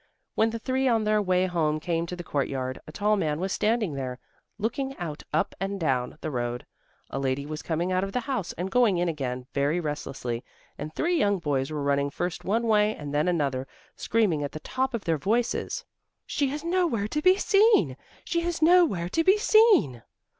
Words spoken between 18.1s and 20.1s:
She is nowhere to be seen!"